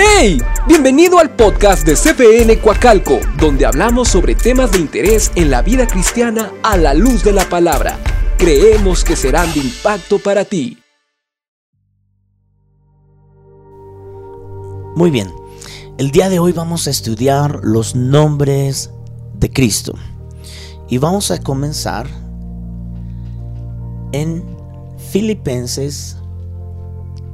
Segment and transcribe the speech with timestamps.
[0.00, 0.40] ¡Hey!
[0.68, 5.88] Bienvenido al podcast de CPN Coacalco, donde hablamos sobre temas de interés en la vida
[5.88, 7.98] cristiana a la luz de la palabra.
[8.36, 10.78] Creemos que serán de impacto para ti.
[14.94, 15.32] Muy bien,
[15.98, 18.92] el día de hoy vamos a estudiar los nombres
[19.34, 19.94] de Cristo.
[20.88, 22.06] Y vamos a comenzar
[24.12, 24.44] en
[25.10, 26.18] Filipenses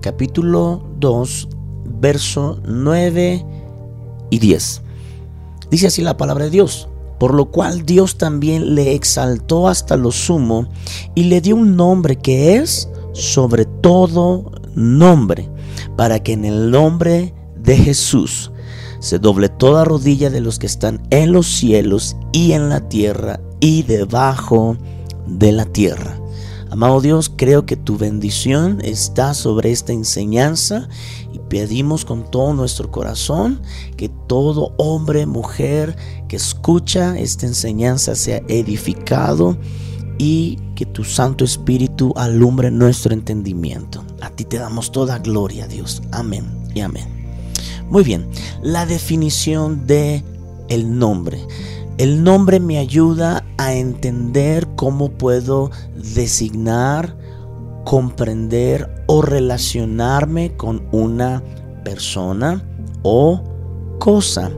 [0.01, 1.49] capítulo 2,
[2.05, 3.47] verso 9
[4.29, 4.83] y 10.
[5.71, 6.87] Dice así la palabra de Dios.
[7.19, 10.69] Por lo cual Dios también le exaltó hasta lo sumo
[11.15, 15.49] y le dio un nombre que es sobre todo nombre,
[15.97, 18.53] para que en el nombre de Jesús
[18.99, 23.41] se doble toda rodilla de los que están en los cielos y en la tierra
[23.61, 24.77] y debajo
[25.27, 26.21] de la tierra
[26.75, 30.89] Amado Dios, creo que tu bendición está sobre esta enseñanza
[31.55, 33.61] pedimos con todo nuestro corazón
[33.97, 35.95] que todo hombre, mujer
[36.27, 39.57] que escucha esta enseñanza sea edificado
[40.19, 44.03] y que tu Santo Espíritu alumbre nuestro entendimiento.
[44.21, 46.03] A ti te damos toda gloria, Dios.
[46.11, 47.07] Amén y amén.
[47.89, 48.27] Muy bien,
[48.61, 50.25] la definición de
[50.69, 51.39] el nombre.
[51.99, 57.17] El nombre me ayuda a entender cómo puedo designar,
[57.85, 61.43] comprender o relacionarme con una
[61.85, 62.67] persona
[63.03, 63.43] o
[63.99, 64.51] cosa.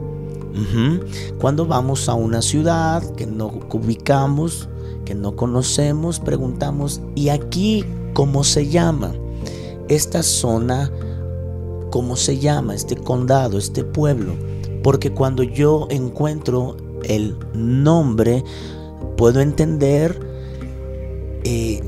[1.39, 4.67] Cuando vamos a una ciudad que no ubicamos,
[5.05, 9.13] que no conocemos, preguntamos, ¿y aquí cómo se llama?
[9.87, 10.91] Esta zona,
[11.91, 12.73] ¿cómo se llama?
[12.73, 14.33] Este condado, este pueblo.
[14.81, 18.43] Porque cuando yo encuentro el nombre,
[19.15, 20.19] puedo entender
[21.43, 21.81] eh,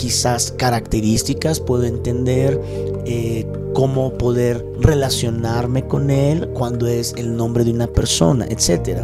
[0.00, 2.58] quizás características, puedo entender
[3.04, 9.02] eh, cómo poder relacionarme con él cuando es el nombre de una persona, etc.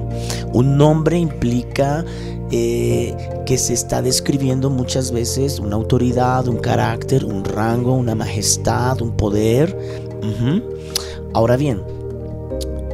[0.54, 2.02] Un nombre implica
[2.50, 9.02] eh, que se está describiendo muchas veces una autoridad, un carácter, un rango, una majestad,
[9.02, 9.78] un poder.
[11.34, 11.82] Ahora bien,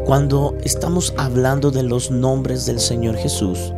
[0.05, 3.73] cuando estamos hablando de los nombres del Señor Jesús,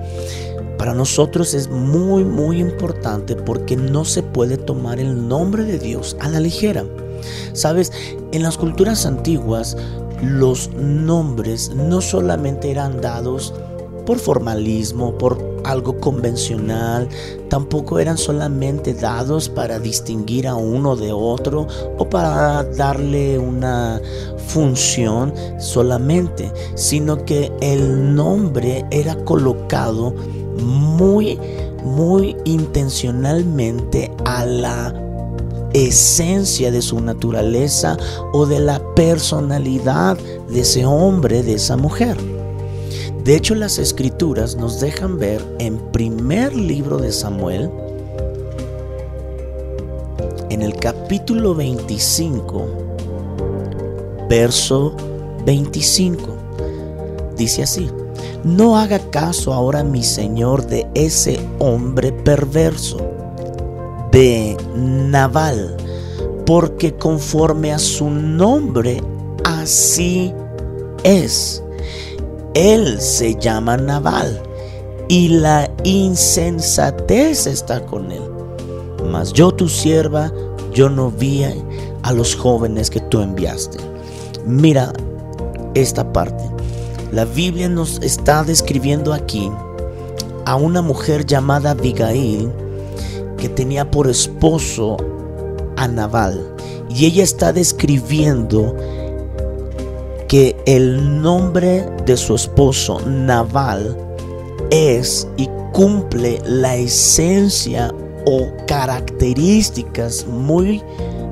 [0.79, 6.17] para nosotros es muy, muy importante porque no se puede tomar el nombre de Dios
[6.21, 6.85] a la ligera.
[7.53, 7.93] Sabes,
[8.33, 9.77] en las culturas antiguas,
[10.23, 13.55] los nombres no solamente eran dados
[14.07, 17.09] por formalismo, por algo convencional,
[17.49, 21.67] tampoco eran solamente dados para distinguir a uno de otro
[21.99, 24.01] o para darle una
[24.47, 30.15] función solamente, sino que el nombre era colocado
[30.61, 31.39] muy,
[31.85, 34.95] muy intencionalmente a la
[35.75, 37.97] esencia de su naturaleza
[38.33, 40.17] o de la personalidad
[40.49, 42.17] de ese hombre, de esa mujer.
[43.25, 47.71] De hecho, las escrituras nos dejan ver en primer libro de Samuel,
[50.51, 52.67] en el capítulo 25,
[54.29, 54.95] verso
[55.45, 56.21] 25.
[57.37, 57.91] Dice así,
[58.45, 62.99] no haga caso ahora mi Señor de ese hombre perverso,
[64.13, 65.77] de Naval,
[66.47, 69.03] porque conforme a su nombre,
[69.45, 70.33] así
[71.03, 71.65] es
[72.55, 74.41] él se llama Naval
[75.09, 78.23] y la insensatez está con él.
[79.11, 80.33] Mas yo tu sierva,
[80.73, 81.45] yo no vi
[82.03, 83.79] a los jóvenes que tú enviaste.
[84.47, 84.93] Mira
[85.75, 86.54] esta parte.
[87.15, 89.49] La Biblia nos está describiendo aquí
[90.47, 92.51] a una mujer llamada Abigail
[93.39, 94.97] que tenía por esposo
[95.77, 96.57] a Naval.
[96.91, 98.75] Y ella está describiendo
[100.27, 103.97] que el nombre de su esposo Naval
[104.73, 107.95] es y cumple la esencia
[108.27, 110.83] o características muy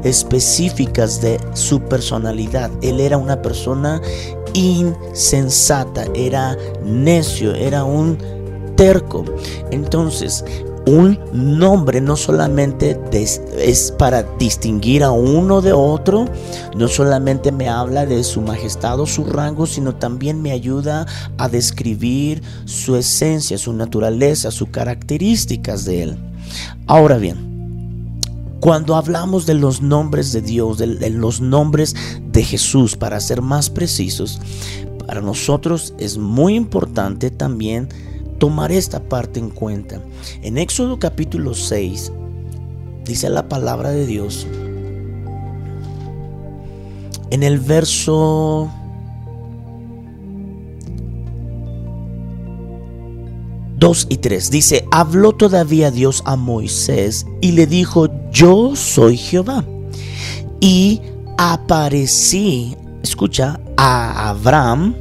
[0.04, 2.70] específicas de su personalidad.
[2.82, 4.00] Él era una persona
[4.54, 8.18] insensata, era necio, era un
[8.76, 9.24] terco.
[9.70, 10.44] Entonces,
[10.86, 16.24] un nombre no solamente es para distinguir a uno de otro,
[16.76, 21.06] no solamente me habla de su majestad o su rango, sino también me ayuda
[21.38, 26.16] a describir su esencia, su naturaleza, sus características de él.
[26.88, 27.51] Ahora bien,
[28.62, 31.96] cuando hablamos de los nombres de Dios, de los nombres
[32.30, 34.40] de Jesús, para ser más precisos,
[35.04, 37.88] para nosotros es muy importante también
[38.38, 40.00] tomar esta parte en cuenta.
[40.42, 42.12] En Éxodo capítulo 6
[43.04, 44.46] dice la palabra de Dios.
[47.30, 48.70] En el verso
[53.76, 59.64] Dos y tres dice, habló todavía Dios a Moisés y le dijo, yo soy Jehová.
[60.60, 61.00] Y
[61.38, 64.94] aparecí, escucha, a Abraham,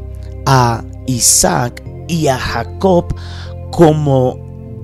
[0.46, 3.06] a Isaac y a Jacob
[3.72, 4.38] como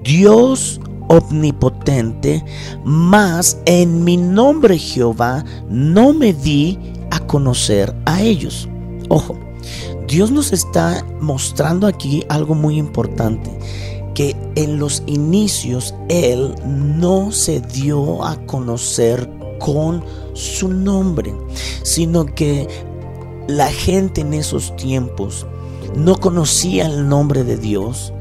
[0.03, 0.79] Dios
[1.09, 2.43] omnipotente,
[2.83, 6.77] mas en mi nombre Jehová no me di
[7.11, 8.69] a conocer a ellos.
[9.09, 9.37] Ojo,
[10.07, 13.57] Dios nos está mostrando aquí algo muy importante,
[14.17, 19.29] que en los inicios Él no se dio a conocer
[19.59, 20.03] con
[20.33, 21.35] su nombre,
[21.83, 22.67] sino que
[23.47, 25.45] la gente en esos tiempos
[25.95, 28.11] no conocía el nombre de Dios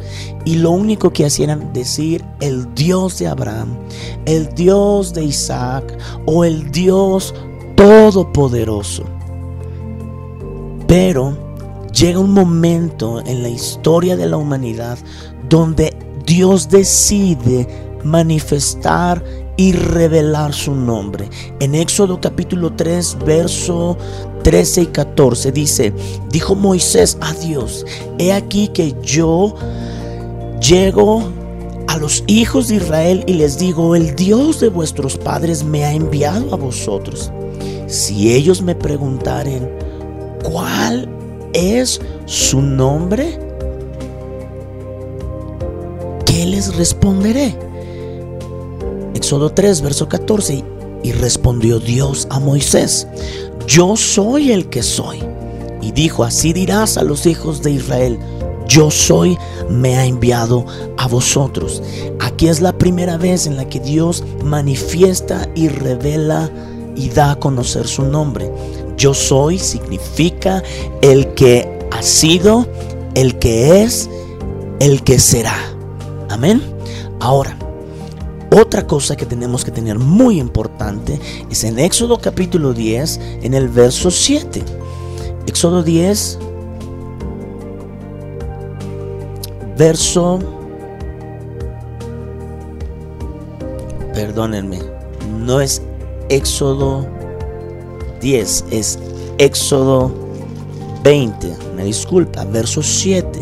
[0.44, 3.78] y lo único que hacían era decir el Dios de Abraham,
[4.26, 5.96] el Dios de Isaac
[6.26, 7.34] o el Dios
[7.74, 9.04] todopoderoso.
[10.86, 11.38] Pero
[11.90, 14.98] llega un momento en la historia de la humanidad
[15.48, 17.66] donde Dios decide
[18.04, 19.22] manifestar
[19.56, 21.28] y revelar su nombre.
[21.60, 23.96] En Éxodo capítulo 3, verso
[24.42, 25.92] 13 y 14 dice,
[26.30, 27.84] dijo Moisés a Dios,
[28.18, 29.54] he aquí que yo
[30.60, 31.22] llego
[31.88, 35.92] a los hijos de Israel y les digo, el Dios de vuestros padres me ha
[35.92, 37.32] enviado a vosotros.
[37.86, 39.70] Si ellos me preguntaren,
[40.42, 41.08] ¿cuál
[41.52, 43.45] es su nombre?
[46.60, 47.56] Responderé?
[49.14, 50.64] Éxodo 3, verso 14.
[51.02, 53.06] Y respondió Dios a Moisés,
[53.66, 55.22] yo soy el que soy.
[55.80, 58.18] Y dijo, así dirás a los hijos de Israel,
[58.66, 59.38] yo soy,
[59.70, 60.64] me ha enviado
[60.96, 61.82] a vosotros.
[62.20, 66.50] Aquí es la primera vez en la que Dios manifiesta y revela
[66.96, 68.50] y da a conocer su nombre.
[68.96, 70.62] Yo soy significa
[71.02, 72.66] el que ha sido,
[73.14, 74.08] el que es,
[74.80, 75.75] el que será.
[76.36, 76.60] Amén.
[77.18, 77.56] Ahora,
[78.54, 81.18] otra cosa que tenemos que tener muy importante
[81.50, 84.62] es en Éxodo capítulo 10, en el verso 7.
[85.46, 86.38] Éxodo 10,
[89.78, 90.38] verso...
[94.12, 94.80] Perdónenme,
[95.40, 95.80] no es
[96.28, 97.06] Éxodo
[98.20, 98.98] 10, es
[99.38, 100.12] Éxodo
[101.02, 103.40] 20, me disculpa, verso 7.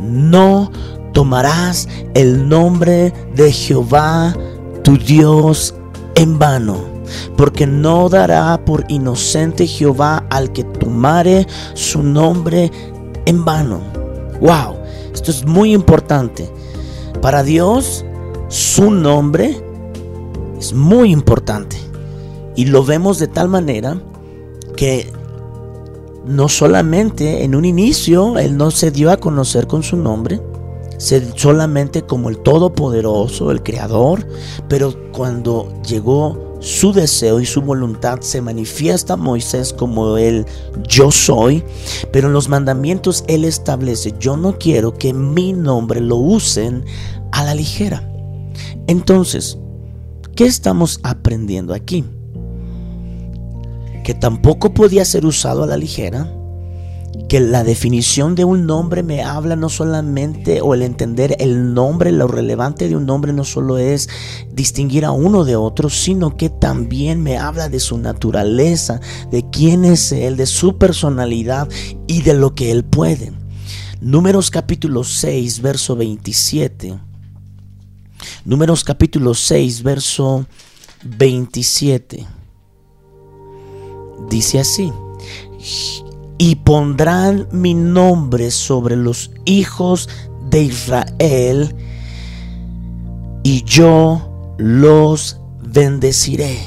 [0.00, 0.70] No
[1.12, 4.34] tomarás el nombre de Jehová
[4.82, 5.74] tu Dios
[6.14, 6.78] en vano,
[7.36, 12.70] porque no dará por inocente Jehová al que tomare su nombre
[13.26, 13.80] en vano.
[14.40, 14.76] Wow,
[15.12, 16.50] esto es muy importante.
[17.20, 18.04] Para Dios,
[18.48, 19.60] su nombre
[20.58, 21.76] es muy importante.
[22.56, 24.00] Y lo vemos de tal manera
[24.76, 25.10] que
[26.26, 30.40] no solamente en un inicio Él no se dio a conocer con su nombre,
[31.00, 34.26] solamente como el Todopoderoso, el Creador,
[34.68, 40.44] pero cuando llegó su deseo y su voluntad se manifiesta Moisés como el
[40.86, 41.64] yo soy,
[42.12, 46.84] pero en los mandamientos él establece, yo no quiero que mi nombre lo usen
[47.32, 48.06] a la ligera.
[48.86, 49.58] Entonces,
[50.36, 52.04] ¿qué estamos aprendiendo aquí?
[54.04, 56.30] Que tampoco podía ser usado a la ligera
[57.28, 62.12] que la definición de un nombre me habla no solamente, o el entender el nombre,
[62.12, 64.08] lo relevante de un nombre no solo es
[64.52, 69.00] distinguir a uno de otro, sino que también me habla de su naturaleza,
[69.30, 71.68] de quién es Él, de su personalidad
[72.06, 73.32] y de lo que Él puede.
[74.00, 76.98] Números capítulo 6, verso 27.
[78.44, 80.46] Números capítulo 6, verso
[81.04, 82.26] 27.
[84.28, 84.92] Dice así
[86.40, 90.08] y pondrán mi nombre sobre los hijos
[90.48, 91.74] de Israel
[93.42, 96.58] y yo los bendeciré.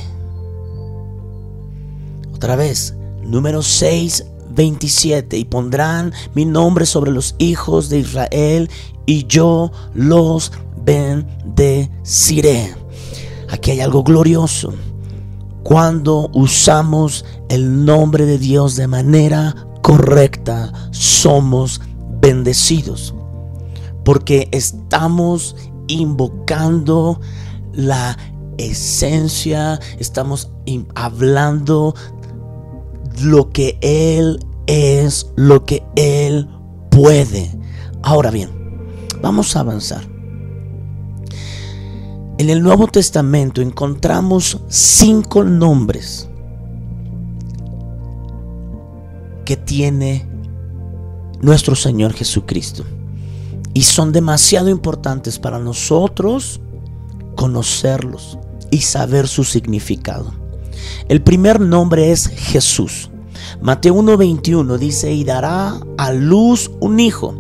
[2.36, 5.39] Otra vez, número 6, 27.
[5.39, 8.70] Y pondrán mi nombre sobre los hijos de Israel
[9.08, 10.51] y yo los
[10.86, 12.75] bendeciré.
[13.50, 14.72] Aquí hay algo glorioso
[15.63, 21.82] cuando usamos el nombre de Dios de manera correcta, somos
[22.20, 23.15] bendecidos.
[24.03, 25.55] Porque estamos
[25.88, 27.20] invocando
[27.72, 28.17] la
[28.58, 30.51] esencia, estamos
[30.96, 31.96] hablando
[33.22, 36.50] lo que Él es, lo que Él
[36.89, 37.58] puede.
[38.01, 38.50] Ahora bien,
[39.22, 40.12] vamos a avanzar.
[42.40, 46.28] En el Nuevo Testamento encontramos cinco nombres
[49.46, 50.28] que tiene
[51.42, 52.86] nuestro Señor Jesucristo.
[53.75, 56.60] Y son demasiado importantes para nosotros
[57.36, 58.38] conocerlos
[58.72, 60.34] y saber su significado.
[61.10, 63.10] El primer nombre es Jesús.
[63.62, 67.36] Mateo 1:21 dice, y dará a luz un hijo,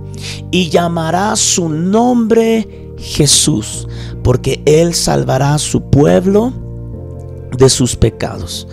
[0.51, 3.87] y llamará su nombre Jesús,
[4.23, 6.53] porque él salvará a su pueblo
[7.57, 8.67] de sus pecados.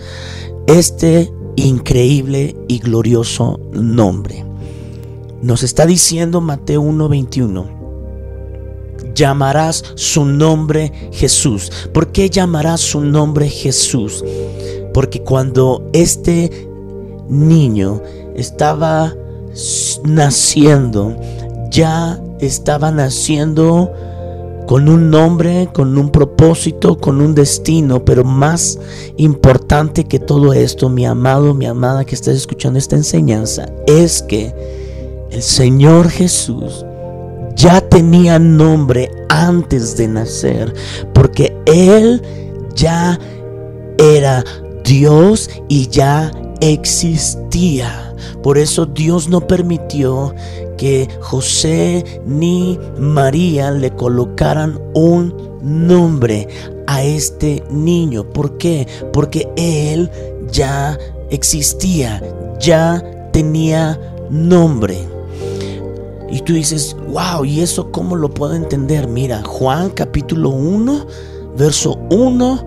[0.67, 4.45] Este increíble y glorioso nombre.
[5.41, 7.65] Nos está diciendo Mateo 1:21.
[9.13, 11.71] Llamarás su nombre Jesús.
[11.93, 14.23] ¿Por qué llamarás su nombre Jesús?
[14.93, 16.69] Porque cuando este
[17.27, 18.01] niño
[18.35, 19.13] estaba
[20.05, 21.15] naciendo,
[21.69, 23.91] ya estaba naciendo
[24.71, 28.79] con un nombre, con un propósito, con un destino, pero más
[29.17, 34.55] importante que todo esto, mi amado, mi amada que estás escuchando esta enseñanza, es que
[35.29, 36.85] el Señor Jesús
[37.57, 40.73] ya tenía nombre antes de nacer,
[41.13, 42.21] porque Él
[42.73, 43.19] ya
[43.97, 44.41] era
[44.85, 48.15] Dios y ya existía.
[48.41, 50.33] Por eso Dios no permitió
[50.81, 56.47] que José ni María le colocaran un nombre
[56.87, 58.23] a este niño.
[58.23, 58.87] ¿Por qué?
[59.13, 60.09] Porque él
[60.51, 60.97] ya
[61.29, 62.19] existía,
[62.59, 63.99] ya tenía
[64.31, 65.07] nombre.
[66.31, 69.07] Y tú dices, wow, ¿y eso cómo lo puedo entender?
[69.07, 71.05] Mira, Juan capítulo 1,
[71.59, 72.65] verso 1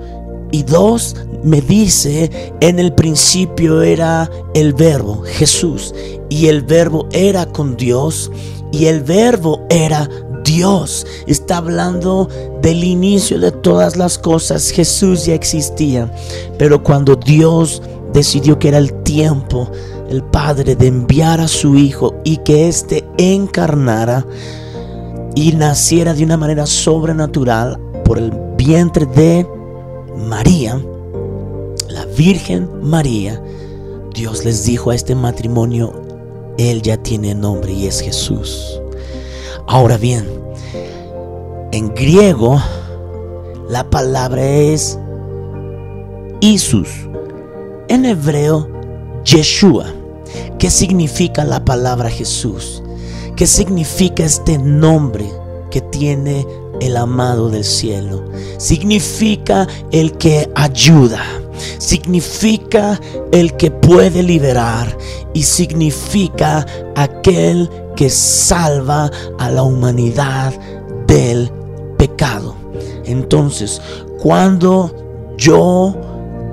[0.52, 5.94] y 2 me dice, en el principio era el verbo, Jesús,
[6.28, 8.30] y el verbo era con Dios,
[8.72, 10.08] y el verbo era
[10.44, 11.06] Dios.
[11.26, 12.28] Está hablando
[12.60, 14.70] del inicio de todas las cosas.
[14.70, 16.12] Jesús ya existía,
[16.58, 17.82] pero cuando Dios
[18.12, 19.70] decidió que era el tiempo,
[20.08, 24.26] el Padre, de enviar a su Hijo y que éste encarnara
[25.34, 29.46] y naciera de una manera sobrenatural por el vientre de
[30.16, 30.80] María,
[31.88, 33.42] la Virgen María,
[34.14, 35.92] Dios les dijo a este matrimonio,
[36.58, 38.80] Él ya tiene nombre y es Jesús.
[39.66, 40.26] Ahora bien,
[41.72, 42.62] en griego
[43.68, 44.98] la palabra es
[46.40, 46.88] Isus,
[47.88, 48.68] en hebreo
[49.24, 49.86] Yeshua.
[50.58, 52.82] ¿Qué significa la palabra Jesús?
[53.36, 55.26] ¿Qué significa este nombre
[55.70, 56.46] que tiene
[56.80, 58.24] el amado del cielo.
[58.58, 61.22] Significa el que ayuda.
[61.78, 63.00] Significa
[63.32, 64.96] el que puede liberar.
[65.32, 70.52] Y significa aquel que salva a la humanidad
[71.06, 71.50] del
[71.96, 72.54] pecado.
[73.04, 73.80] Entonces,
[74.20, 75.94] cuando yo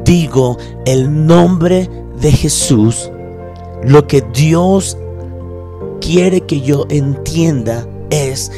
[0.03, 1.89] digo el nombre
[2.19, 3.11] de Jesús,
[3.83, 4.97] lo que Dios
[5.99, 8.51] quiere que yo entienda es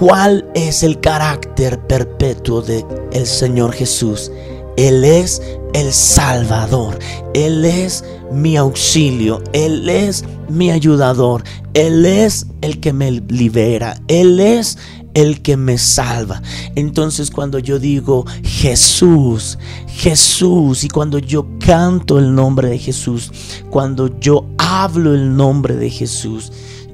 [0.00, 4.32] ¿Cuál es el carácter perpetuo de el Señor Jesús?
[4.80, 5.42] Él es
[5.74, 6.98] el Salvador.
[7.34, 9.42] Él es mi auxilio.
[9.52, 11.44] Él es mi ayudador.
[11.74, 14.00] Él es el que me libera.
[14.08, 14.78] Él es
[15.12, 16.40] el que me salva.
[16.76, 23.30] Entonces cuando yo digo Jesús, Jesús, y cuando yo canto el nombre de Jesús,
[23.68, 26.52] cuando yo hablo el nombre de Jesús,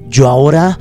[0.09, 0.77] yo ahora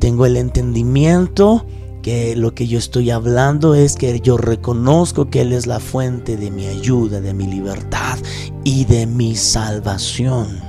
[0.00, 1.64] tengo el entendimiento
[2.02, 6.36] que lo que yo estoy hablando es que yo reconozco que Él es la fuente
[6.36, 8.18] de mi ayuda, de mi libertad
[8.64, 10.60] y de mi salvación.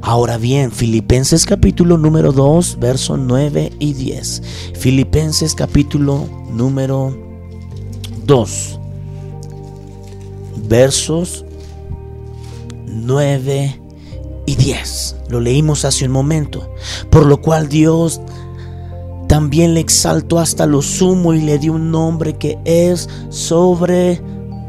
[0.00, 4.42] Ahora bien, Filipenses capítulo número 2, versos 9 y 10.
[4.74, 7.14] Filipenses capítulo número
[8.24, 8.80] 2,
[10.68, 11.44] versos
[12.86, 13.80] 9
[14.46, 15.16] y 10.
[15.28, 16.68] Lo leímos hace un momento.
[17.10, 18.20] Por lo cual Dios
[19.32, 24.20] también le exaltó hasta lo sumo y le dio un nombre que es sobre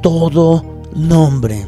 [0.02, 0.64] todo
[0.96, 1.68] nombre.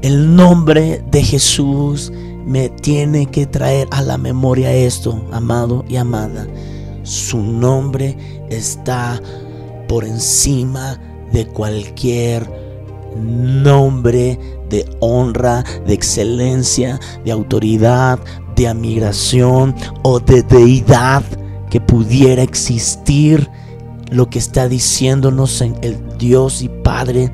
[0.00, 2.10] El nombre de Jesús
[2.46, 6.46] me tiene que traer a la memoria esto, amado y amada.
[7.02, 8.16] Su nombre
[8.48, 9.20] está
[9.86, 10.98] por encima
[11.30, 12.50] de cualquier
[13.22, 18.18] nombre de honra, de excelencia, de autoridad,
[18.56, 21.22] de admiración o de deidad
[21.68, 23.48] que pudiera existir.
[24.10, 27.30] Lo que está diciéndonos en el Dios y Padre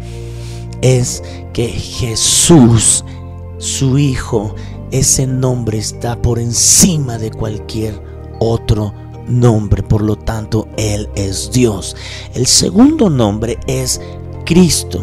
[0.83, 1.23] es
[1.53, 3.05] que Jesús,
[3.59, 4.55] su Hijo,
[4.91, 8.01] ese nombre está por encima de cualquier
[8.41, 8.93] otro
[9.29, 9.83] nombre.
[9.83, 11.97] Por lo tanto, Él es Dios.
[12.35, 14.01] El segundo nombre es
[14.45, 15.03] Cristo.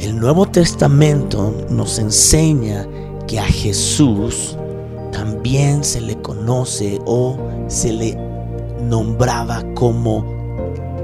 [0.00, 2.86] El Nuevo Testamento nos enseña
[3.26, 4.56] que a Jesús
[5.12, 7.36] también se le conoce o
[7.68, 8.18] se le
[8.82, 10.24] nombraba como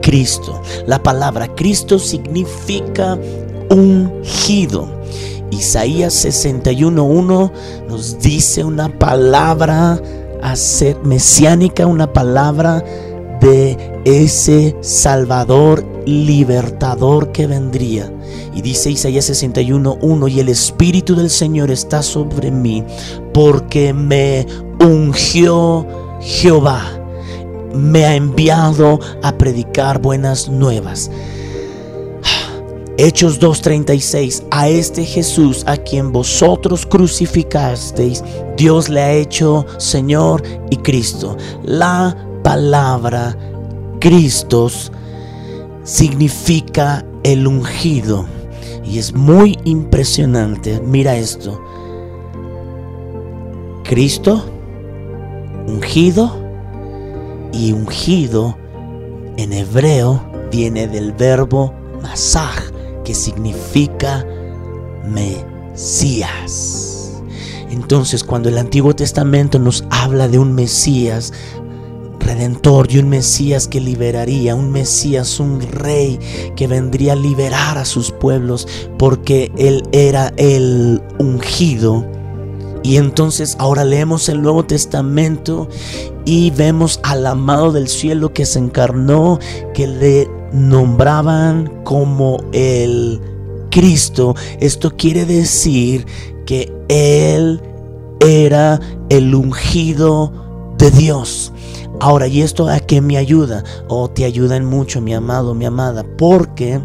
[0.02, 0.60] Cristo.
[0.86, 3.18] La palabra Cristo significa
[3.70, 4.88] ungido.
[5.50, 7.50] Isaías 61.1
[7.88, 10.00] nos dice una palabra
[11.04, 12.84] mesiánica, una palabra
[13.40, 18.12] de ese Salvador libertador que vendría.
[18.54, 22.84] Y dice Isaías 61.1, y el Espíritu del Señor está sobre mí,
[23.32, 24.46] porque me
[24.80, 25.86] ungió
[26.24, 26.82] Jehová,
[27.74, 31.10] me ha enviado a predicar buenas nuevas.
[32.96, 38.22] Hechos 2.36, a este Jesús a quien vosotros crucificasteis,
[38.56, 41.36] Dios le ha hecho Señor y Cristo.
[41.62, 43.36] La palabra
[44.00, 44.70] Cristo
[45.82, 48.26] significa el ungido.
[48.84, 50.80] Y es muy impresionante.
[50.80, 51.60] Mira esto.
[53.82, 54.53] Cristo,
[55.66, 56.44] ungido,
[57.54, 58.56] y ungido
[59.36, 62.72] en hebreo viene del verbo masaj,
[63.04, 64.26] que significa
[65.06, 66.42] Mesías.
[67.70, 71.32] Entonces, cuando el Antiguo Testamento nos habla de un Mesías,
[72.20, 76.18] redentor y un Mesías que liberaría, un Mesías, un rey
[76.56, 78.66] que vendría a liberar a sus pueblos
[78.98, 82.06] porque él era el ungido.
[82.84, 85.68] Y entonces ahora leemos el Nuevo Testamento
[86.26, 89.38] y vemos al amado del cielo que se encarnó,
[89.72, 93.22] que le nombraban como el
[93.70, 94.36] Cristo.
[94.60, 96.04] Esto quiere decir
[96.44, 97.62] que Él
[98.20, 101.54] era el ungido de Dios.
[102.00, 103.64] Ahora, ¿y esto a qué me ayuda?
[103.88, 106.82] O oh, te ayuda en mucho, mi amado, mi amada, porque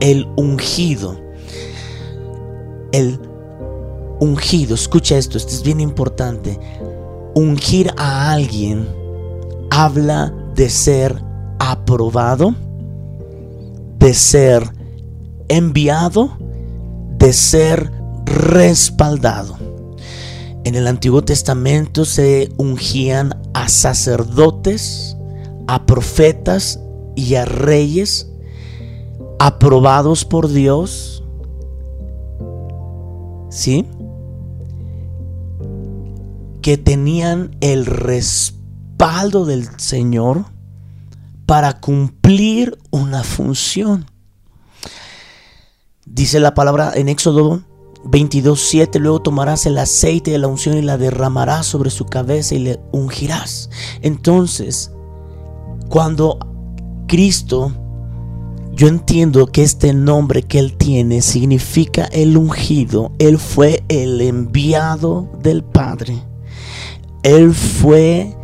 [0.00, 1.16] el ungido,
[2.90, 3.29] el
[4.20, 6.58] ungido, escucha esto, esto es bien importante.
[7.34, 8.86] Ungir a alguien
[9.70, 11.22] habla de ser
[11.58, 12.54] aprobado,
[13.98, 14.70] de ser
[15.48, 16.36] enviado,
[17.18, 17.90] de ser
[18.24, 19.56] respaldado.
[20.64, 25.16] En el Antiguo Testamento se ungían a sacerdotes,
[25.66, 26.78] a profetas
[27.16, 28.30] y a reyes
[29.38, 31.24] aprobados por Dios.
[33.48, 33.86] ¿Sí?
[36.62, 40.46] Que tenían el respaldo del Señor
[41.46, 44.06] para cumplir una función.
[46.06, 47.62] Dice la palabra en Éxodo
[48.04, 52.60] 22.7 Luego tomarás el aceite de la unción y la derramarás sobre su cabeza y
[52.60, 53.70] le ungirás.
[54.02, 54.92] Entonces,
[55.88, 56.38] cuando
[57.06, 57.72] Cristo,
[58.72, 63.12] yo entiendo que este nombre que Él tiene significa el ungido.
[63.18, 66.29] Él fue el enviado del Padre.
[67.22, 68.36] Él fue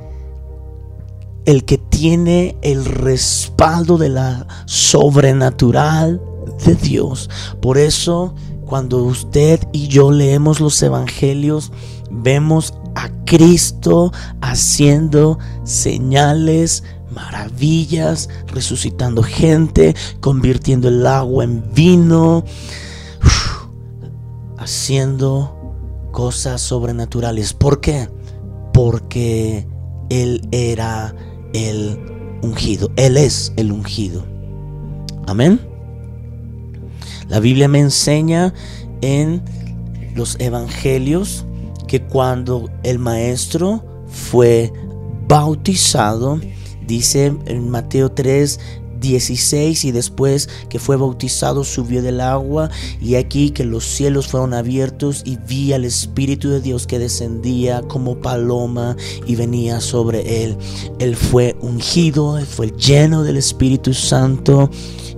[1.45, 6.21] el que tiene el respaldo de la sobrenatural
[6.65, 7.31] de Dios.
[7.61, 8.35] Por eso
[8.67, 11.71] cuando usted y yo leemos los evangelios,
[12.11, 16.83] vemos a Cristo haciendo señales,
[17.15, 22.45] maravillas, resucitando gente, convirtiendo el agua en vino,
[24.59, 25.57] haciendo
[26.11, 27.53] cosas sobrenaturales.
[27.53, 28.09] ¿Por qué?
[28.77, 29.67] Porque
[30.11, 31.15] Él era
[31.55, 31.99] el
[32.43, 32.91] ungido.
[32.97, 34.27] Él es el ungido.
[35.27, 35.59] Amén.
[37.31, 38.53] La Biblia me enseña
[39.01, 39.43] en
[40.15, 41.47] los evangelios
[41.89, 44.71] que cuando el maestro fue
[45.27, 46.39] bautizado,
[46.87, 48.61] dice en Mateo 3,
[49.01, 54.55] 16 y después que fue bautizado subió del agua y aquí que los cielos fueron
[54.55, 60.57] abiertos y vi al Espíritu de Dios que descendía como paloma y venía sobre él.
[60.99, 64.71] Él fue ungido, fue lleno del Espíritu Santo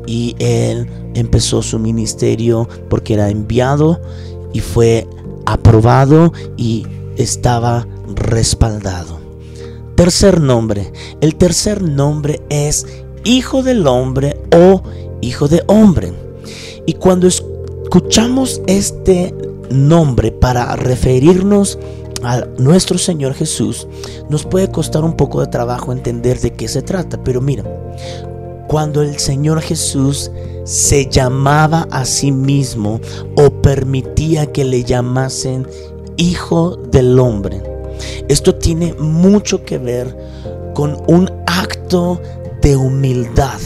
[0.07, 4.01] y él empezó su ministerio porque era enviado
[4.53, 5.07] y fue
[5.47, 6.87] aprobado y
[7.17, 9.19] estaba respaldado.
[9.95, 10.93] Tercer nombre.
[11.21, 12.87] El tercer nombre es
[13.25, 14.83] Hijo del Hombre o
[15.21, 16.13] Hijo de Hombre.
[16.87, 19.35] Y cuando escuchamos este
[19.71, 21.79] nombre para referirnos
[22.23, 23.87] a nuestro Señor Jesús,
[24.29, 27.23] nos puede costar un poco de trabajo entender de qué se trata.
[27.23, 27.65] Pero mira,
[28.69, 30.31] cuando el Señor Jesús
[30.65, 33.01] se llamaba a sí mismo
[33.37, 35.67] o permitía que le llamasen
[36.19, 37.63] Hijo del Hombre.
[38.29, 40.17] Esto tiene mucho que ver
[40.75, 42.21] con un acto
[42.69, 43.59] de humildad,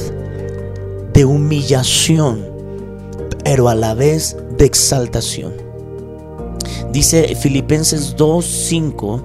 [1.12, 2.46] de humillación,
[3.42, 5.54] pero a la vez de exaltación.
[6.92, 9.24] Dice Filipenses 2:5,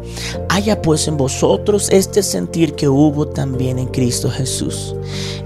[0.49, 4.95] haya pues en vosotros este sentir que hubo también en Cristo Jesús,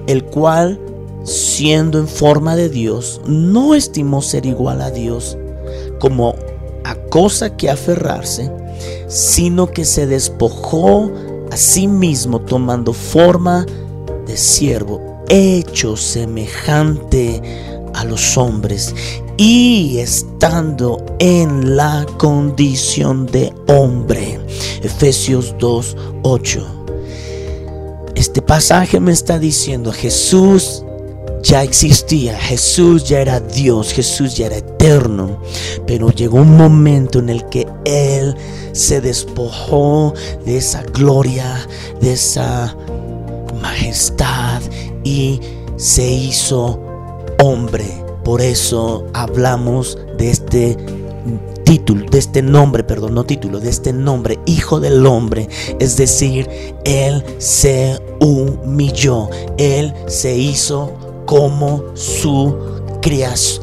[0.07, 0.79] el cual,
[1.25, 5.37] siendo en forma de Dios, no estimó ser igual a Dios
[5.99, 6.35] como
[6.85, 8.49] a cosa que aferrarse,
[9.09, 11.11] sino que se despojó
[11.51, 13.80] a sí mismo tomando forma de
[14.37, 17.41] siervo, hecho semejante
[17.93, 18.93] a los hombres
[19.37, 24.39] y estando en la condición de hombre.
[24.83, 26.65] Efesios 2:8.
[28.15, 30.83] Este pasaje me está diciendo, Jesús
[31.43, 35.41] ya existía, Jesús ya era Dios, Jesús ya era eterno,
[35.87, 38.35] pero llegó un momento en el que Él
[38.73, 40.13] se despojó
[40.45, 41.67] de esa gloria,
[41.99, 42.75] de esa
[43.61, 44.61] majestad
[45.03, 45.39] y
[45.77, 46.79] se hizo
[47.41, 47.85] hombre.
[48.23, 50.77] Por eso hablamos de este
[51.63, 55.47] título, de este nombre, perdón, no título, de este nombre, Hijo del Hombre.
[55.79, 56.49] Es decir,
[56.83, 60.91] Él se humilló, Él se hizo
[61.25, 62.55] como su,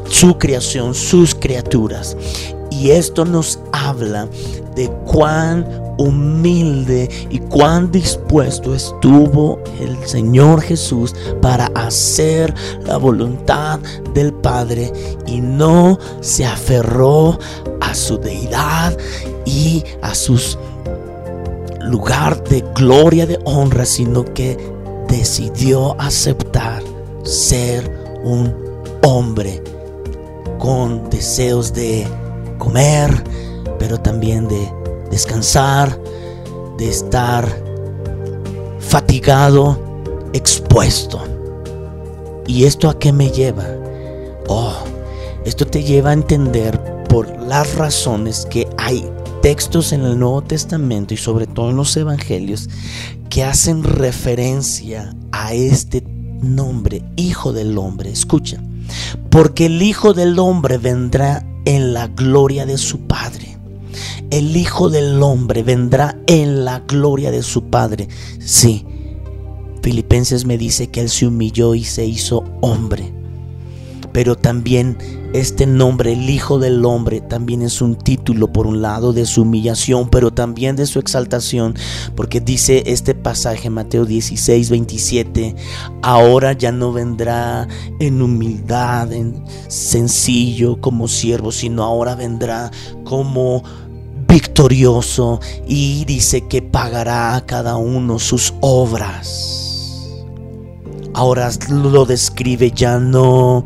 [0.05, 2.17] su creación, sus criaturas.
[2.71, 4.27] Y esto nos habla
[4.75, 12.53] de cuán humilde y cuán dispuesto estuvo el Señor Jesús para hacer
[12.85, 13.79] la voluntad
[14.13, 14.91] del Padre
[15.27, 17.37] y no se aferró
[17.81, 18.97] a su deidad
[19.45, 20.39] y a su
[21.81, 24.57] lugar de gloria, de honra, sino que
[25.09, 26.81] decidió aceptar
[27.23, 27.91] ser
[28.23, 28.55] un
[29.03, 29.61] hombre
[30.59, 32.07] con deseos de
[32.57, 33.11] comer,
[33.79, 34.78] pero también de
[35.09, 35.99] descansar,
[36.77, 37.47] de estar
[38.79, 39.77] fatigado,
[40.33, 41.21] expuesto.
[42.47, 43.65] ¿Y esto a qué me lleva?
[44.47, 44.73] Oh,
[45.45, 49.07] esto te lleva a entender por las razones que hay
[49.41, 52.69] textos en el Nuevo Testamento y sobre todo en los Evangelios
[53.29, 56.03] que hacen referencia a este
[56.41, 58.11] nombre, Hijo del Hombre.
[58.11, 58.61] Escucha,
[59.29, 63.48] porque el Hijo del Hombre vendrá en la gloria de su Padre
[64.31, 68.07] el Hijo del Hombre vendrá en la gloria de su Padre.
[68.39, 68.85] Sí,
[69.81, 73.13] Filipenses me dice que Él se humilló y se hizo hombre.
[74.11, 74.97] Pero también
[75.33, 79.43] este nombre, el Hijo del Hombre, también es un título por un lado de su
[79.43, 81.75] humillación, pero también de su exaltación,
[82.15, 85.55] porque dice este pasaje, Mateo 16, 27,
[86.01, 87.67] ahora ya no vendrá
[87.99, 92.71] en humildad, en sencillo como siervo, sino ahora vendrá
[93.03, 93.63] como
[94.29, 100.15] victorioso y dice que pagará a cada uno sus obras.
[101.13, 103.65] Ahora lo describe ya no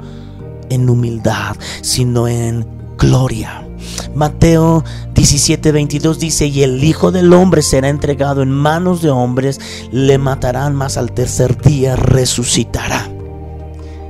[0.69, 2.65] en humildad, sino en
[2.97, 3.67] gloria.
[4.15, 9.59] Mateo 17, 22 dice, y el Hijo del Hombre será entregado en manos de hombres,
[9.91, 13.09] le matarán, mas al tercer día resucitará.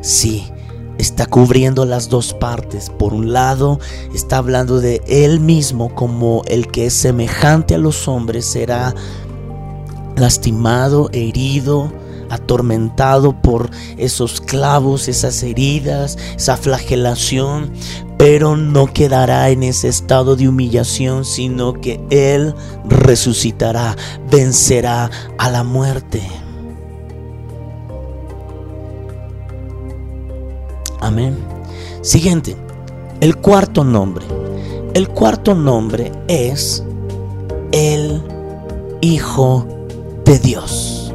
[0.01, 0.52] Sí,
[0.97, 2.89] está cubriendo las dos partes.
[2.89, 3.79] Por un lado,
[4.13, 8.93] está hablando de él mismo como el que es semejante a los hombres, será
[10.15, 11.91] lastimado, herido,
[12.29, 17.71] atormentado por esos clavos, esas heridas, esa flagelación,
[18.17, 23.95] pero no quedará en ese estado de humillación, sino que Él resucitará,
[24.32, 26.21] vencerá a la muerte.
[31.03, 31.37] Amén.
[32.01, 32.55] Siguiente,
[33.19, 34.25] el cuarto nombre.
[34.93, 36.81] El cuarto nombre es
[37.73, 38.21] el
[39.01, 39.67] Hijo
[40.23, 41.13] de Dios.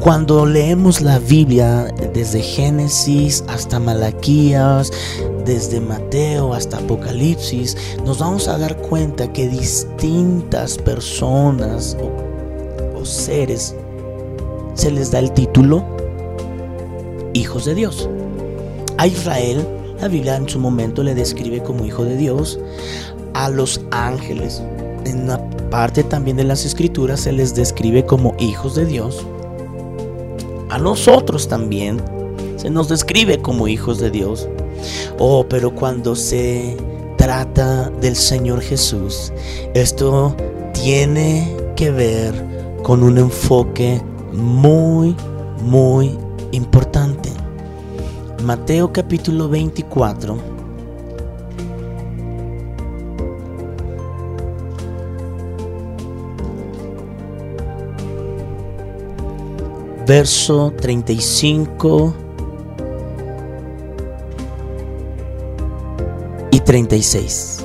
[0.00, 4.90] Cuando leemos la Biblia desde Génesis hasta Malaquías,
[5.44, 13.76] desde Mateo hasta Apocalipsis, nos vamos a dar cuenta que distintas personas o, o seres
[14.72, 15.84] se les da el título
[17.34, 18.08] hijos de Dios.
[19.02, 19.66] A Israel,
[20.00, 22.60] la Biblia en su momento le describe como hijo de Dios.
[23.34, 24.62] A los ángeles,
[25.04, 29.26] en una parte también de las escrituras, se les describe como hijos de Dios.
[30.70, 32.00] A nosotros también
[32.54, 34.48] se nos describe como hijos de Dios.
[35.18, 36.76] Oh, pero cuando se
[37.18, 39.32] trata del Señor Jesús,
[39.74, 40.36] esto
[40.74, 42.34] tiene que ver
[42.84, 44.00] con un enfoque
[44.32, 45.16] muy,
[45.60, 46.16] muy
[46.52, 47.31] importante.
[48.42, 50.36] Mateo capítulo 24.
[60.06, 62.14] Verso 35
[66.50, 67.64] y 36.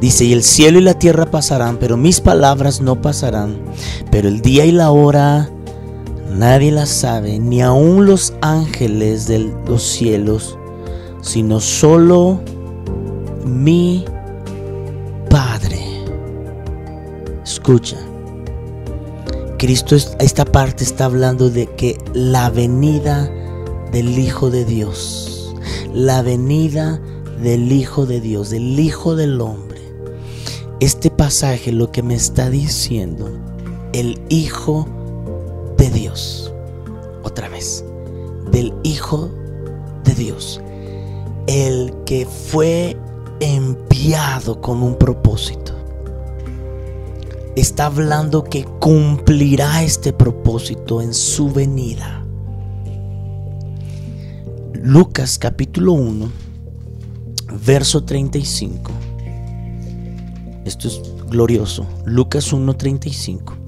[0.00, 3.58] Dice, y el cielo y la tierra pasarán, pero mis palabras no pasarán.
[4.10, 5.50] Pero el día y la hora
[6.40, 10.58] nadie las sabe, ni aun los ángeles de los cielos,
[11.20, 12.40] sino solo
[13.44, 14.06] mi
[15.28, 15.78] Padre.
[17.44, 17.98] Escucha.
[19.58, 23.30] Cristo, esta parte está hablando de que la venida
[23.92, 25.54] del Hijo de Dios,
[25.92, 26.98] la venida
[27.42, 29.70] del Hijo de Dios, del Hijo del Hombre
[30.80, 33.30] este pasaje lo que me está diciendo,
[33.92, 34.88] el Hijo
[35.80, 36.52] de Dios,
[37.24, 37.84] otra vez,
[38.52, 39.28] del Hijo
[40.04, 40.60] de Dios,
[41.48, 42.96] el que fue
[43.40, 45.72] enviado con un propósito.
[47.56, 52.24] Está hablando que cumplirá este propósito en su venida.
[54.74, 56.30] Lucas capítulo 1,
[57.66, 58.92] verso 35
[60.64, 61.86] esto es glorioso.
[62.04, 63.59] Lucas 1:35.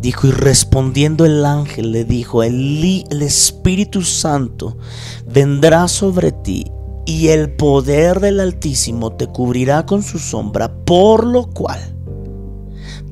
[0.00, 4.78] Dijo, y respondiendo el ángel le dijo, el, el Espíritu Santo
[5.26, 6.70] vendrá sobre ti
[7.04, 11.80] y el poder del Altísimo te cubrirá con su sombra, por lo cual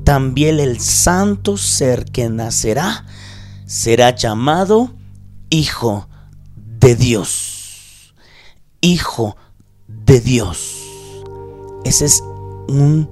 [0.03, 3.05] también el santo ser que nacerá
[3.65, 4.91] será llamado
[5.51, 6.07] Hijo
[6.55, 8.15] de Dios.
[8.81, 9.35] Hijo
[9.87, 10.77] de Dios.
[11.83, 12.23] Ese es
[12.67, 13.07] un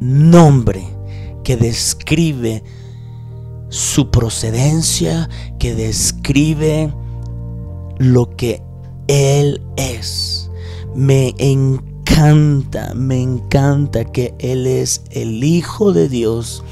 [0.00, 0.86] nombre
[1.44, 2.62] que describe
[3.72, 6.92] su procedencia, que describe
[7.96, 8.62] lo que
[9.08, 10.50] Él es.
[10.94, 16.62] Me encanta, me encanta que Él es el Hijo de Dios.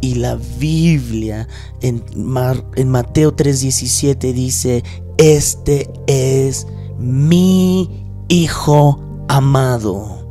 [0.00, 1.48] Y la Biblia
[1.80, 4.84] en, Mateo 3:17 dice,
[5.16, 6.68] este es
[7.00, 7.90] mi
[8.28, 10.24] Hijo amado.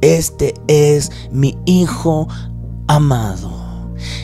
[0.00, 2.26] Este es mi Hijo
[2.86, 3.61] amado.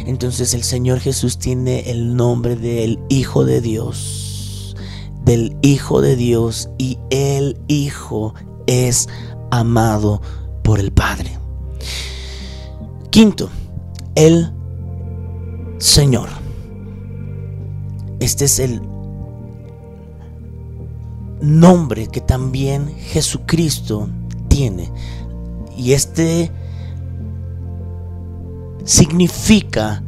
[0.07, 4.77] Entonces el Señor Jesús tiene el nombre del Hijo de Dios,
[5.25, 8.35] del Hijo de Dios, y el Hijo
[8.67, 9.09] es
[9.51, 10.21] amado
[10.63, 11.39] por el Padre.
[13.11, 13.51] Quinto,
[14.15, 14.53] el
[15.79, 16.29] Señor.
[18.21, 18.83] Este es el
[21.41, 24.09] nombre que también Jesucristo
[24.49, 24.91] tiene.
[25.77, 26.51] Y este
[28.89, 30.03] significa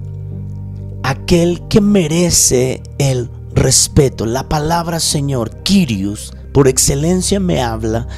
[1.02, 4.24] aquel que merece el respeto.
[4.24, 8.08] La palabra Señor, Kyrios, por excelencia me habla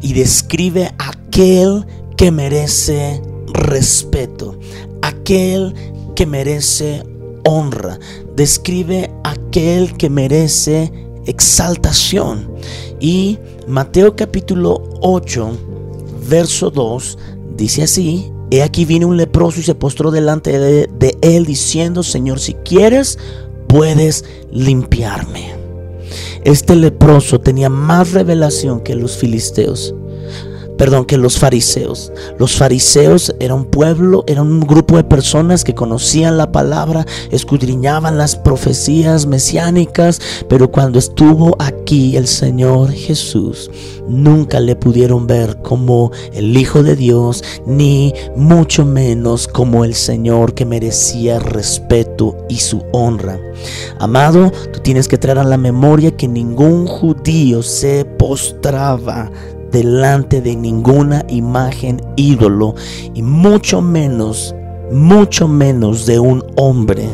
[0.00, 1.84] y describe aquel
[2.16, 3.20] que merece
[3.52, 4.58] respeto,
[5.02, 5.74] aquel
[6.14, 7.02] que merece
[7.44, 7.98] honra,
[8.34, 10.90] describe aquel que merece
[11.26, 12.50] exaltación.
[13.00, 15.58] Y Mateo capítulo 8
[16.26, 17.18] verso 2
[17.54, 22.02] dice así, He aquí viene un leproso y se postró delante de, de, él diciendo,
[22.02, 23.18] Señor, si quieres,
[23.66, 25.52] puedes limpiarme.
[26.42, 29.94] Este leproso tenía más revelación que los filisteos
[30.76, 32.12] perdón, que los fariseos.
[32.38, 38.18] Los fariseos era un pueblo, era un grupo de personas que conocían la palabra, escudriñaban
[38.18, 43.70] las profecías mesiánicas, pero cuando estuvo aquí el Señor Jesús,
[44.08, 50.54] nunca le pudieron ver como el Hijo de Dios, ni mucho menos como el Señor
[50.54, 53.38] que merecía respeto y su honra.
[53.98, 59.30] Amado, tú tienes que traer a la memoria que ningún judío se postraba
[59.76, 62.74] delante de ninguna imagen ídolo
[63.12, 64.54] y mucho menos
[64.90, 67.08] mucho menos de un hombre.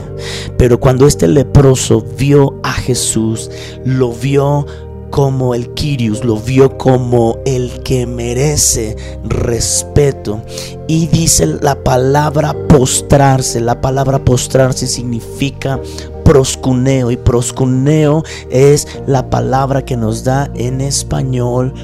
[0.59, 3.51] Pero cuando este leproso vio a Jesús,
[3.85, 4.67] lo vio
[5.11, 8.95] como el Kyrios, lo vio como el que merece
[9.25, 10.43] respeto.
[10.87, 15.81] Y dice la palabra postrarse, la palabra postrarse significa
[16.25, 21.75] proscuneo y proscuneo es la palabra que nos da en español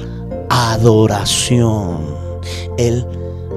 [0.49, 1.99] adoración.
[2.77, 3.05] Él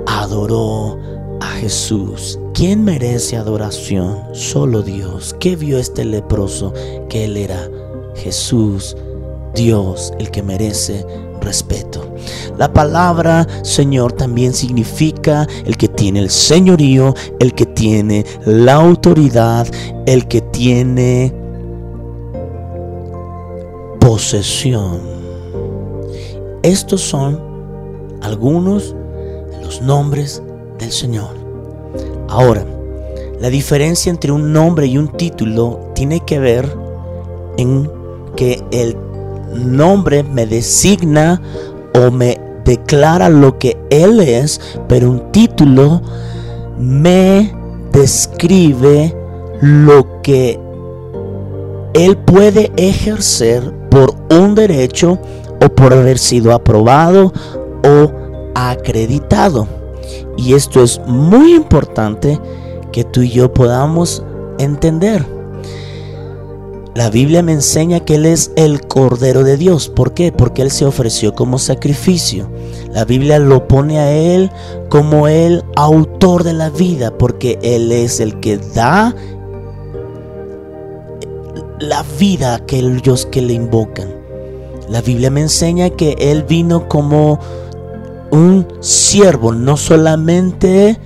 [0.07, 0.99] adoró
[1.41, 2.39] a Jesús.
[2.55, 4.19] ¿Quién merece adoración?
[4.33, 5.35] Solo Dios.
[5.41, 6.73] ¿Qué vio este leproso?
[7.09, 7.69] Que Él era
[8.15, 8.97] Jesús,
[9.55, 11.05] Dios, el que merece
[11.41, 12.15] respeto.
[12.57, 19.67] La palabra Señor también significa el que tiene el señorío, el que tiene la autoridad,
[20.07, 21.35] el que tiene
[23.99, 25.12] posesión.
[26.62, 27.40] Estos son
[28.22, 28.94] algunos
[29.51, 30.42] de los nombres
[30.79, 31.35] del Señor.
[32.29, 32.64] Ahora,
[33.40, 36.72] la diferencia entre un nombre y un título tiene que ver
[37.59, 37.90] en
[38.37, 38.96] que el
[39.53, 41.42] nombre me designa
[41.94, 46.01] o me declara lo que Él es, pero un título
[46.79, 47.53] me
[47.92, 49.14] describe
[49.61, 50.61] lo que
[51.94, 55.18] Él puede ejercer por un derecho
[55.62, 57.33] o por haber sido aprobado
[57.85, 58.12] o
[58.55, 59.66] acreditado.
[60.37, 62.40] Y esto es muy importante
[62.90, 64.25] que tú y yo podamos
[64.59, 65.25] entender.
[66.94, 69.88] La Biblia me enseña que Él es el Cordero de Dios.
[69.88, 70.31] ¿Por qué?
[70.31, 72.51] Porque Él se ofreció como sacrificio.
[72.92, 74.51] La Biblia lo pone a Él
[74.90, 79.14] como el autor de la vida, porque Él es el que da
[81.81, 84.22] la vida a aquellos que le invocan.
[84.93, 87.41] La Biblia me enseña que Él vino como
[88.31, 90.99] un siervo, no solamente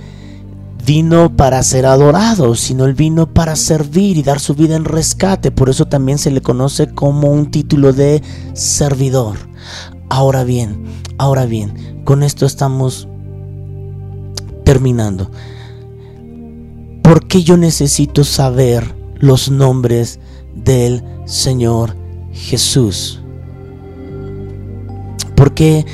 [0.85, 5.51] vino para ser adorado, sino él vino para servir y dar su vida en rescate.
[5.51, 8.21] Por eso también se le conoce como un título de
[8.53, 9.37] servidor.
[10.09, 10.85] Ahora bien,
[11.17, 13.07] ahora bien, con esto estamos
[14.63, 15.31] terminando.
[17.03, 20.19] ¿Por qué yo necesito saber los nombres
[20.55, 21.95] del Señor
[22.31, 23.21] Jesús?
[25.37, 25.85] ¿Por qué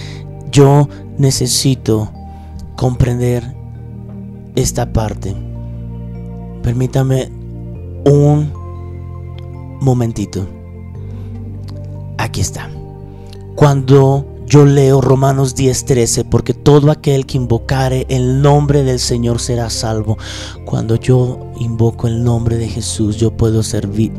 [0.51, 2.09] yo necesito
[2.75, 3.43] comprender
[4.55, 5.35] esta parte.
[6.61, 7.29] Permítame
[8.05, 8.51] un
[9.81, 10.47] momentito.
[12.17, 12.69] Aquí está.
[13.55, 19.69] Cuando yo leo Romanos 10:13, porque todo aquel que invocare el nombre del Señor será
[19.69, 20.17] salvo.
[20.65, 24.13] Cuando yo invoco el nombre de Jesús, yo puedo servir,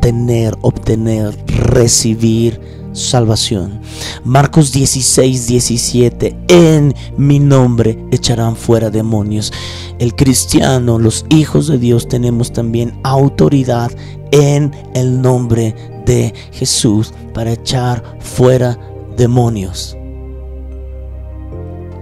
[0.00, 2.60] tener, obtener, recibir
[2.92, 3.80] salvación.
[4.24, 6.36] Marcos 16, 17.
[6.48, 9.52] En mi nombre echarán fuera demonios.
[9.98, 13.90] El cristiano, los hijos de Dios, tenemos también autoridad
[14.32, 15.74] en el nombre
[16.06, 18.78] de Jesús para echar fuera
[19.16, 19.96] demonios.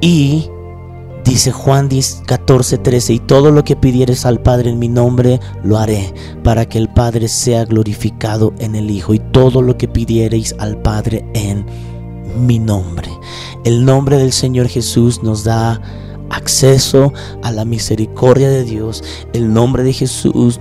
[0.01, 0.49] Y
[1.29, 1.91] Dice Juan
[2.25, 6.67] 14, 13, y todo lo que pidieres al Padre en mi nombre, lo haré, para
[6.67, 11.27] que el Padre sea glorificado en el Hijo, y todo lo que pidiereis al Padre
[11.35, 11.67] en
[12.47, 13.11] mi nombre.
[13.67, 15.83] El nombre del Señor Jesús nos da
[16.31, 17.13] acceso
[17.43, 19.05] a la misericordia de Dios.
[19.35, 20.59] El nombre de Jesús,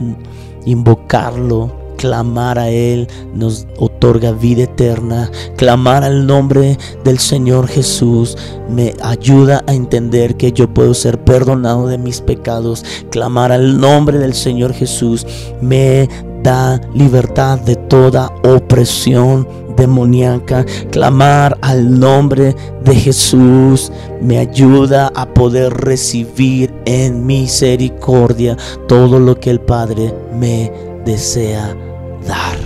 [0.65, 5.29] invocarlo, clamar a Él nos otorga vida eterna.
[5.57, 8.37] Clamar al nombre del Señor Jesús
[8.69, 12.85] me ayuda a entender que yo puedo ser perdonado de mis pecados.
[13.09, 15.25] Clamar al nombre del Señor Jesús
[15.61, 16.07] me
[16.43, 20.65] da libertad de toda opresión demoníaca.
[20.91, 28.57] Clamar al nombre de Jesús me ayuda a poder recibir en misericordia
[28.87, 30.71] todo lo que el Padre me
[31.05, 31.86] desea
[32.27, 32.57] dar.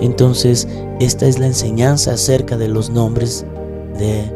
[0.00, 0.68] Entonces,
[1.00, 3.44] esta es la enseñanza acerca de los nombres
[3.98, 4.30] de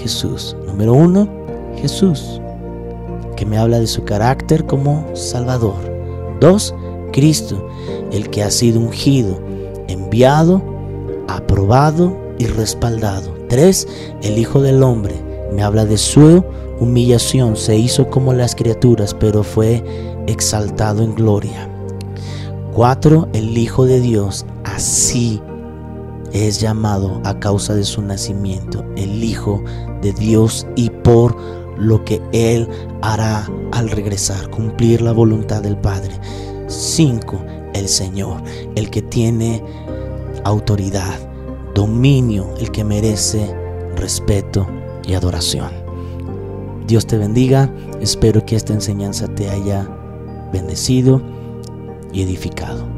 [0.00, 0.56] Jesús.
[0.66, 1.28] Número uno,
[1.76, 2.40] Jesús,
[3.36, 5.76] que me habla de su carácter como Salvador.
[6.40, 6.74] Dos,
[7.12, 7.68] Cristo,
[8.12, 9.40] el que ha sido ungido,
[9.88, 10.62] enviado,
[11.28, 13.34] aprobado y respaldado.
[13.48, 13.86] Tres,
[14.22, 15.14] el Hijo del Hombre,
[15.52, 16.44] me habla de su
[16.80, 19.82] humillación, se hizo como las criaturas, pero fue
[20.26, 21.70] exaltado en gloria.
[22.76, 23.30] 4.
[23.32, 25.40] El Hijo de Dios, así
[26.34, 29.64] es llamado a causa de su nacimiento, el Hijo
[30.02, 31.34] de Dios y por
[31.78, 32.68] lo que Él
[33.00, 36.20] hará al regresar, cumplir la voluntad del Padre.
[36.66, 37.42] 5.
[37.72, 38.42] El Señor,
[38.74, 39.64] el que tiene
[40.44, 41.18] autoridad,
[41.74, 43.56] dominio, el que merece
[43.96, 44.66] respeto
[45.02, 45.70] y adoración.
[46.86, 49.88] Dios te bendiga, espero que esta enseñanza te haya
[50.52, 51.35] bendecido
[52.22, 52.96] edificado.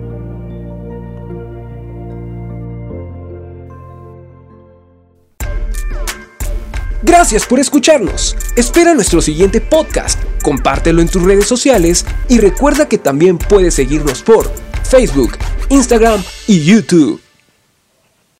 [7.02, 8.37] Gracias por escucharnos.
[8.57, 14.23] Espera nuestro siguiente podcast, compártelo en tus redes sociales y recuerda que también puedes seguirnos
[14.23, 14.50] por
[14.83, 15.38] Facebook,
[15.71, 17.21] Instagram y YouTube.